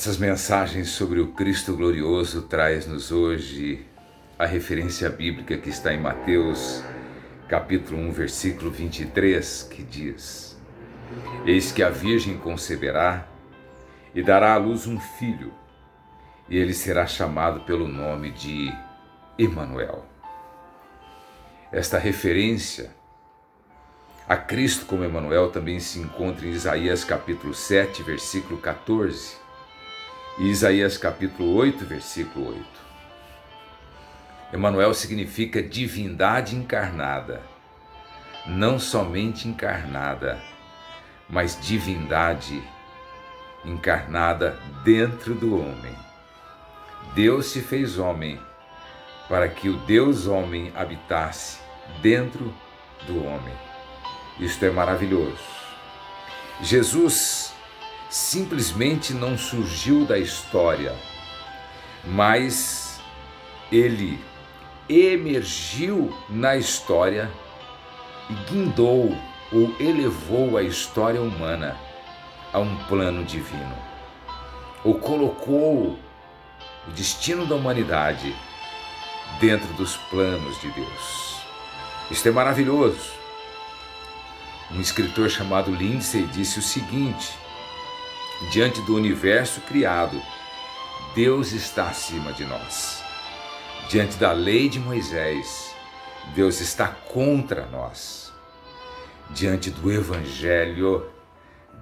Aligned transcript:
nossas 0.00 0.16
mensagens 0.16 0.88
sobre 0.88 1.20
o 1.20 1.26
Cristo 1.32 1.76
glorioso 1.76 2.40
traz-nos 2.40 3.12
hoje 3.12 3.84
a 4.38 4.46
referência 4.46 5.10
bíblica 5.10 5.58
que 5.58 5.68
está 5.68 5.92
em 5.92 6.00
Mateus, 6.00 6.82
capítulo 7.46 8.00
1, 8.08 8.10
versículo 8.10 8.70
23, 8.70 9.68
que 9.70 9.82
diz: 9.82 10.58
Eis 11.44 11.70
que 11.70 11.82
a 11.82 11.90
virgem 11.90 12.38
conceberá 12.38 13.28
e 14.14 14.22
dará 14.22 14.54
à 14.54 14.56
luz 14.56 14.86
um 14.86 14.98
filho, 14.98 15.52
e 16.48 16.56
ele 16.56 16.72
será 16.72 17.06
chamado 17.06 17.60
pelo 17.66 17.86
nome 17.86 18.30
de 18.30 18.72
Emanuel. 19.38 20.06
Esta 21.70 21.98
referência 21.98 22.90
a 24.26 24.38
Cristo 24.38 24.86
como 24.86 25.04
Emanuel 25.04 25.50
também 25.50 25.78
se 25.78 25.98
encontra 25.98 26.46
em 26.46 26.52
Isaías 26.52 27.04
capítulo 27.04 27.52
7, 27.52 28.02
versículo 28.02 28.58
14 28.58 29.39
e 29.39 29.39
Isaías 30.38 30.96
capítulo 30.96 31.54
8, 31.54 31.84
versículo 31.84 32.48
8. 32.48 32.64
Emanuel 34.52 34.94
significa 34.94 35.62
divindade 35.62 36.56
encarnada, 36.56 37.42
não 38.46 38.78
somente 38.78 39.48
encarnada, 39.48 40.40
mas 41.28 41.58
divindade 41.60 42.62
encarnada 43.64 44.58
dentro 44.82 45.34
do 45.34 45.60
homem. 45.60 45.94
Deus 47.14 47.46
se 47.46 47.60
fez 47.60 47.98
homem 47.98 48.40
para 49.28 49.48
que 49.48 49.68
o 49.68 49.76
Deus 49.78 50.26
homem 50.26 50.72
habitasse 50.74 51.58
dentro 52.00 52.54
do 53.06 53.24
homem. 53.24 53.54
Isto 54.38 54.64
é 54.64 54.70
maravilhoso. 54.70 55.44
Jesus 56.62 57.52
simplesmente 58.10 59.14
não 59.14 59.38
surgiu 59.38 60.04
da 60.04 60.18
história, 60.18 60.94
mas 62.04 63.00
ele 63.70 64.18
emergiu 64.88 66.12
na 66.28 66.56
história 66.56 67.30
e 68.28 68.34
guindou 68.50 69.16
ou 69.52 69.74
elevou 69.78 70.56
a 70.56 70.62
história 70.62 71.22
humana 71.22 71.76
a 72.52 72.58
um 72.58 72.76
plano 72.84 73.24
divino, 73.24 73.78
ou 74.82 74.98
colocou 74.98 75.96
o 76.88 76.90
destino 76.90 77.46
da 77.46 77.54
humanidade 77.54 78.34
dentro 79.40 79.72
dos 79.74 79.96
planos 79.96 80.60
de 80.60 80.68
Deus. 80.72 81.40
Isto 82.10 82.28
é 82.28 82.32
maravilhoso. 82.32 83.12
Um 84.72 84.80
escritor 84.80 85.30
chamado 85.30 85.72
Lindsay 85.72 86.26
disse 86.26 86.58
o 86.58 86.62
seguinte: 86.62 87.32
diante 88.48 88.80
do 88.82 88.96
universo 88.96 89.60
criado, 89.62 90.20
Deus 91.14 91.52
está 91.52 91.88
acima 91.88 92.32
de 92.32 92.44
nós. 92.44 93.02
Diante 93.88 94.16
da 94.16 94.32
lei 94.32 94.68
de 94.68 94.78
Moisés, 94.78 95.74
Deus 96.34 96.60
está 96.60 96.88
contra 96.88 97.66
nós. 97.66 98.32
Diante 99.30 99.70
do 99.70 99.92
Evangelho, 99.92 101.06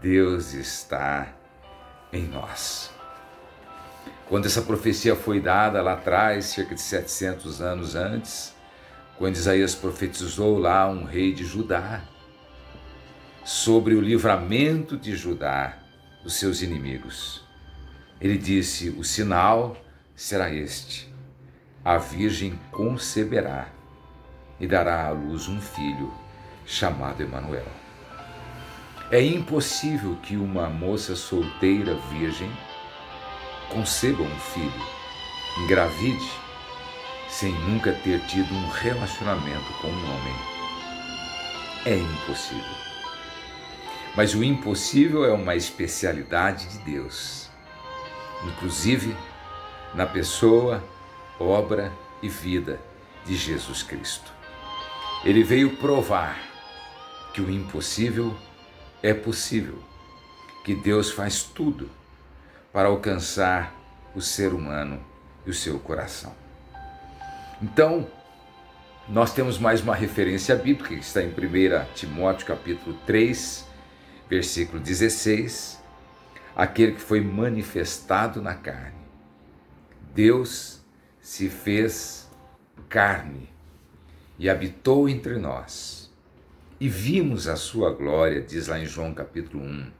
Deus 0.00 0.52
está 0.52 1.28
em 2.12 2.24
nós. 2.24 2.90
Quando 4.28 4.46
essa 4.46 4.62
profecia 4.62 5.16
foi 5.16 5.40
dada 5.40 5.80
lá 5.80 5.94
atrás, 5.94 6.46
cerca 6.46 6.74
de 6.74 6.80
700 6.80 7.62
anos 7.62 7.94
antes, 7.94 8.54
quando 9.16 9.36
Isaías 9.36 9.74
profetizou 9.74 10.58
lá 10.58 10.88
um 10.88 11.04
rei 11.04 11.32
de 11.32 11.44
Judá, 11.44 12.02
sobre 13.44 13.94
o 13.94 14.00
livramento 14.00 14.96
de 14.96 15.16
Judá 15.16 15.81
dos 16.22 16.34
seus 16.34 16.62
inimigos. 16.62 17.42
Ele 18.20 18.38
disse: 18.38 18.90
O 18.90 19.04
sinal 19.04 19.76
será 20.14 20.52
este: 20.52 21.12
a 21.84 21.98
Virgem 21.98 22.58
conceberá 22.70 23.68
e 24.60 24.66
dará 24.66 25.06
à 25.06 25.10
luz 25.10 25.48
um 25.48 25.60
filho 25.60 26.12
chamado 26.64 27.20
Emanuel. 27.22 27.66
É 29.10 29.20
impossível 29.20 30.16
que 30.22 30.36
uma 30.36 30.70
moça 30.70 31.14
solteira 31.14 31.94
virgem 32.10 32.50
conceba 33.68 34.22
um 34.22 34.38
filho, 34.38 34.86
engravide, 35.64 36.30
sem 37.28 37.52
nunca 37.68 37.92
ter 37.92 38.20
tido 38.26 38.54
um 38.54 38.68
relacionamento 38.70 39.72
com 39.80 39.88
um 39.88 40.14
homem. 40.14 40.34
É 41.84 41.96
impossível. 41.96 42.91
Mas 44.14 44.34
o 44.34 44.44
impossível 44.44 45.24
é 45.24 45.32
uma 45.32 45.56
especialidade 45.56 46.66
de 46.68 46.78
Deus, 46.78 47.48
inclusive 48.44 49.16
na 49.94 50.04
pessoa, 50.04 50.84
obra 51.38 51.92
e 52.22 52.28
vida 52.28 52.78
de 53.24 53.34
Jesus 53.34 53.82
Cristo. 53.82 54.32
Ele 55.24 55.42
veio 55.42 55.76
provar 55.76 56.38
que 57.32 57.40
o 57.40 57.50
impossível 57.50 58.36
é 59.02 59.14
possível, 59.14 59.78
que 60.64 60.74
Deus 60.74 61.10
faz 61.10 61.42
tudo 61.42 61.90
para 62.72 62.88
alcançar 62.88 63.74
o 64.14 64.20
ser 64.20 64.52
humano 64.52 65.02
e 65.46 65.50
o 65.50 65.54
seu 65.54 65.78
coração. 65.78 66.34
Então, 67.62 68.06
nós 69.08 69.32
temos 69.32 69.58
mais 69.58 69.80
uma 69.80 69.94
referência 69.94 70.54
bíblica 70.54 70.94
que 70.94 71.00
está 71.00 71.22
em 71.22 71.28
1 71.28 71.94
Timóteo 71.94 72.46
capítulo 72.46 72.96
3, 73.06 73.71
versículo 74.32 74.80
16, 74.80 75.78
aquele 76.56 76.92
que 76.92 77.02
foi 77.02 77.20
manifestado 77.20 78.40
na 78.40 78.54
carne. 78.54 79.04
Deus 80.14 80.82
se 81.20 81.50
fez 81.50 82.30
carne 82.88 83.50
e 84.38 84.48
habitou 84.48 85.06
entre 85.06 85.36
nós. 85.36 86.10
E 86.80 86.88
vimos 86.88 87.46
a 87.46 87.56
sua 87.56 87.92
glória, 87.92 88.40
diz 88.40 88.68
lá 88.68 88.78
em 88.78 88.86
João 88.86 89.12
capítulo 89.12 89.62
1, 89.62 89.92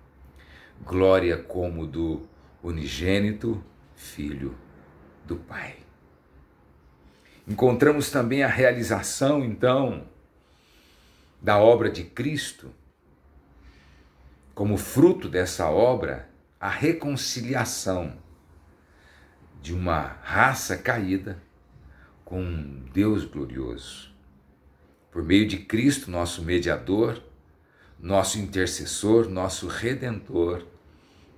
glória 0.83 1.37
como 1.37 1.87
do 1.87 2.27
unigênito 2.63 3.63
Filho 3.95 4.57
do 5.27 5.37
Pai. 5.37 5.77
Encontramos 7.47 8.11
também 8.11 8.43
a 8.43 8.49
realização, 8.49 9.45
então, 9.45 10.07
da 11.39 11.59
obra 11.59 11.91
de 11.91 12.03
Cristo 12.03 12.73
como 14.55 14.77
fruto 14.77 15.29
dessa 15.29 15.69
obra, 15.71 16.29
a 16.61 16.69
reconciliação 16.69 18.17
de 19.61 19.73
uma 19.75 20.17
raça 20.23 20.77
caída 20.77 21.43
com 22.25 22.41
um 22.41 22.85
Deus 22.93 23.25
glorioso. 23.25 24.13
Por 25.11 25.23
meio 25.23 25.47
de 25.47 25.59
Cristo, 25.59 26.11
nosso 26.11 26.43
mediador, 26.43 27.23
nosso 28.01 28.39
intercessor, 28.39 29.29
nosso 29.29 29.69
redentor, 29.69 30.67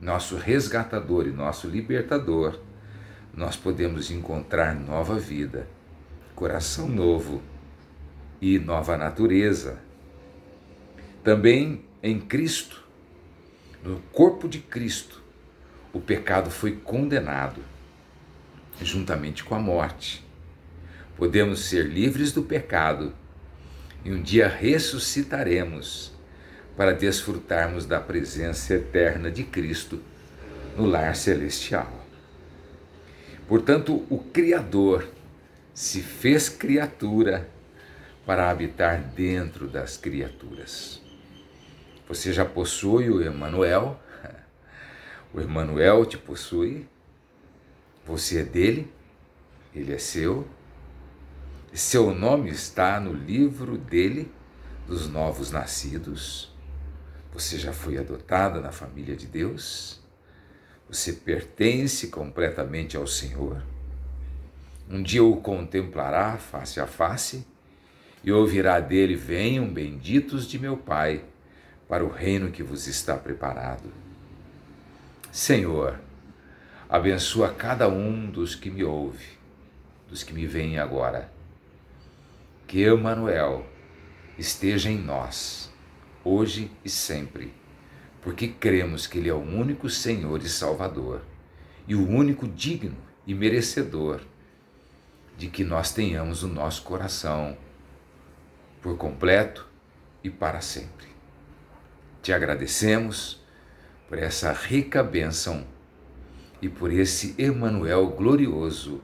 nosso 0.00 0.36
resgatador 0.36 1.26
e 1.26 1.32
nosso 1.32 1.68
libertador, 1.68 2.60
nós 3.32 3.56
podemos 3.56 4.10
encontrar 4.10 4.74
nova 4.74 5.18
vida, 5.18 5.68
coração 6.34 6.88
novo 6.88 7.42
e 8.40 8.58
nova 8.58 8.96
natureza. 8.96 9.78
Também 11.22 11.84
em 12.02 12.20
Cristo, 12.20 12.83
no 13.84 14.00
corpo 14.12 14.48
de 14.48 14.60
Cristo, 14.60 15.22
o 15.92 16.00
pecado 16.00 16.50
foi 16.50 16.72
condenado, 16.72 17.60
juntamente 18.80 19.44
com 19.44 19.54
a 19.54 19.58
morte. 19.58 20.24
Podemos 21.16 21.66
ser 21.66 21.86
livres 21.86 22.32
do 22.32 22.42
pecado 22.42 23.12
e 24.02 24.10
um 24.10 24.22
dia 24.22 24.48
ressuscitaremos 24.48 26.12
para 26.76 26.94
desfrutarmos 26.94 27.84
da 27.84 28.00
presença 28.00 28.74
eterna 28.74 29.30
de 29.30 29.44
Cristo 29.44 30.00
no 30.76 30.86
lar 30.86 31.14
celestial. 31.14 31.92
Portanto, 33.46 34.06
o 34.08 34.18
Criador 34.18 35.06
se 35.74 36.00
fez 36.00 36.48
criatura 36.48 37.48
para 38.24 38.50
habitar 38.50 38.98
dentro 38.98 39.68
das 39.68 39.98
criaturas. 39.98 41.03
Você 42.08 42.32
já 42.32 42.44
possui 42.44 43.08
o 43.08 43.22
Emanuel, 43.22 43.98
o 45.32 45.40
Emanuel 45.40 46.04
te 46.04 46.18
possui, 46.18 46.86
você 48.04 48.40
é 48.40 48.44
dele, 48.44 48.92
ele 49.74 49.92
é 49.92 49.98
seu, 49.98 50.46
seu 51.72 52.14
nome 52.14 52.50
está 52.50 53.00
no 53.00 53.12
livro 53.12 53.76
dele, 53.76 54.30
dos 54.86 55.08
novos 55.08 55.50
nascidos. 55.50 56.54
Você 57.32 57.58
já 57.58 57.72
foi 57.72 57.98
adotada 57.98 58.60
na 58.60 58.70
família 58.70 59.16
de 59.16 59.26
Deus? 59.26 60.00
Você 60.88 61.14
pertence 61.14 62.08
completamente 62.08 62.96
ao 62.96 63.06
Senhor? 63.06 63.60
Um 64.88 65.02
dia 65.02 65.24
o 65.24 65.38
contemplará 65.38 66.36
face 66.36 66.78
a 66.78 66.86
face 66.86 67.44
e 68.22 68.30
ouvirá 68.30 68.78
dele: 68.78 69.16
Venham 69.16 69.66
benditos 69.66 70.46
de 70.46 70.58
meu 70.58 70.76
Pai 70.76 71.24
para 71.88 72.04
o 72.04 72.08
reino 72.08 72.50
que 72.50 72.62
vos 72.62 72.86
está 72.86 73.16
preparado. 73.16 73.92
Senhor, 75.30 75.98
Abençoa 76.88 77.52
cada 77.52 77.88
um 77.88 78.30
dos 78.30 78.54
que 78.54 78.70
me 78.70 78.84
ouve, 78.84 79.26
dos 80.08 80.22
que 80.22 80.34
me 80.34 80.46
veem 80.46 80.78
agora. 80.78 81.32
Que 82.66 82.86
Emmanuel 82.86 83.66
esteja 84.38 84.90
em 84.90 84.98
nós, 84.98 85.72
hoje 86.22 86.70
e 86.84 86.90
sempre, 86.90 87.54
porque 88.20 88.48
cremos 88.48 89.06
que 89.06 89.18
Ele 89.18 89.30
é 89.30 89.34
o 89.34 89.38
único 89.38 89.88
Senhor 89.88 90.40
e 90.42 90.48
Salvador 90.48 91.22
e 91.88 91.94
o 91.94 92.06
único 92.06 92.46
digno 92.46 92.96
e 93.26 93.34
merecedor 93.34 94.20
de 95.36 95.48
que 95.48 95.64
nós 95.64 95.90
tenhamos 95.90 96.42
o 96.42 96.48
nosso 96.48 96.82
coração 96.82 97.56
por 98.82 98.96
completo 98.96 99.66
e 100.22 100.30
para 100.30 100.60
sempre. 100.60 101.13
Te 102.24 102.32
agradecemos 102.32 103.38
por 104.08 104.16
essa 104.18 104.50
rica 104.50 105.02
bênção 105.02 105.66
e 106.62 106.70
por 106.70 106.90
esse 106.90 107.34
Emanuel 107.36 108.06
glorioso, 108.06 109.02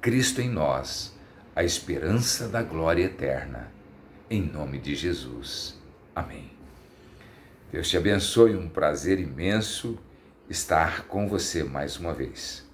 Cristo 0.00 0.40
em 0.40 0.48
nós, 0.48 1.18
a 1.56 1.64
esperança 1.64 2.46
da 2.46 2.62
glória 2.62 3.02
eterna. 3.02 3.72
Em 4.30 4.40
nome 4.40 4.78
de 4.78 4.94
Jesus. 4.94 5.80
Amém. 6.14 6.48
Deus 7.72 7.88
te 7.88 7.96
abençoe, 7.96 8.54
um 8.54 8.68
prazer 8.68 9.18
imenso 9.18 9.98
estar 10.48 11.08
com 11.08 11.28
você 11.28 11.64
mais 11.64 11.96
uma 11.96 12.14
vez. 12.14 12.64